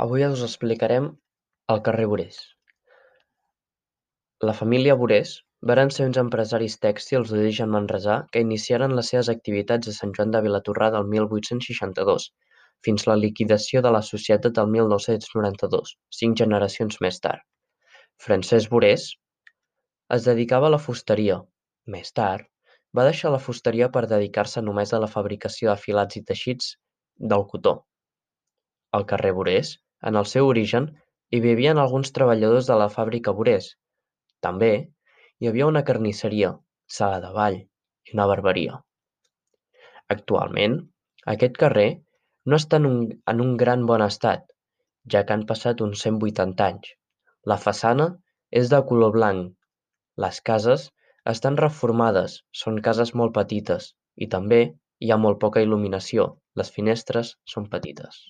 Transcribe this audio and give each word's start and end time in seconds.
Avui 0.00 0.24
us 0.24 0.42
explicarem 0.44 1.06
el 1.72 1.80
carrer 1.86 2.06
Borés. 2.10 2.36
La 4.48 4.54
família 4.60 4.94
Borés 5.00 5.32
varen 5.70 5.92
ser 5.96 6.06
uns 6.08 6.20
empresaris 6.22 6.78
tèxtils 6.84 7.32
d'origen 7.32 7.68
manresà 7.74 8.16
que 8.32 8.40
iniciaren 8.44 8.96
les 8.98 9.12
seves 9.12 9.28
activitats 9.34 9.90
a 9.92 9.94
Sant 9.98 10.14
Joan 10.16 10.32
de 10.32 10.40
Vilatorrada 10.46 11.02
el 11.04 11.12
mil 11.12 11.28
vuit-cents 11.34 11.68
seixanta-dos, 11.70 12.30
fins 12.88 13.06
la 13.10 13.18
liquidació 13.24 13.84
de 13.84 13.92
la 13.98 14.02
societat 14.08 14.62
el 14.64 14.72
mil 14.78 14.88
nou-cents 14.94 15.28
noranta-dos, 15.36 15.94
cinc 16.22 16.40
generacions 16.40 16.98
més 17.04 17.20
tard. 17.28 17.44
Francesc 18.28 18.72
Borés 18.72 19.06
es 20.16 20.26
dedicava 20.32 20.72
a 20.72 20.76
la 20.78 20.82
fusteria; 20.88 21.38
més 21.84 22.16
tard, 22.16 22.48
va 22.96 23.04
deixar 23.12 23.36
la 23.36 23.44
fusteria 23.46 23.92
per 23.92 24.08
dedicar-se 24.08 24.64
només 24.64 24.92
a 24.92 25.04
la 25.04 25.14
fabricació 25.20 25.70
de 25.70 25.80
filats 25.86 26.16
i 26.16 26.24
teixits 26.32 26.76
del 27.34 27.50
cotó. 27.54 27.82
Al 28.96 29.06
carrer 29.10 29.32
Borés, 29.38 29.68
en 30.08 30.18
el 30.20 30.26
seu 30.30 30.48
origen, 30.52 30.88
hi 31.32 31.40
vivien 31.44 31.80
alguns 31.80 32.12
treballadors 32.16 32.66
de 32.70 32.78
la 32.80 32.88
fàbrica 32.94 33.32
Borés; 33.38 33.68
també 34.46 34.72
hi 34.76 35.48
havia 35.50 35.68
una 35.70 35.82
carnisseria, 35.90 36.50
sala 36.96 37.20
de 37.24 37.30
ball 37.36 37.56
i 37.60 38.16
una 38.16 38.26
barberia. 38.30 38.80
Actualment, 40.16 40.74
aquest 41.34 41.56
carrer 41.62 41.88
no 42.52 42.58
està 42.60 42.80
en 42.82 43.44
un 43.46 43.54
gran 43.62 43.86
bon 43.92 44.04
estat, 44.08 44.44
ja 45.14 45.22
que 45.24 45.36
han 45.36 45.46
passat 45.52 45.80
uns 45.86 46.04
cent 46.06 46.18
vuitanta 46.24 46.68
anys. 46.74 46.92
La 47.52 47.58
façana 47.64 48.08
és 48.62 48.68
de 48.74 48.82
color 48.90 49.14
blanc, 49.16 49.54
les 50.26 50.42
cases 50.50 50.90
estan 51.34 51.56
reformades, 51.62 52.36
són 52.64 52.82
cases 52.90 53.14
molt 53.22 53.34
petites, 53.40 53.88
i 54.16 54.28
també 54.36 54.62
hi 55.00 55.10
ha 55.10 55.20
molt 55.24 55.40
poca 55.46 55.64
il·luminació, 55.64 56.28
les 56.60 56.70
finestres 56.76 57.34
són 57.54 57.72
petites. 57.72 58.20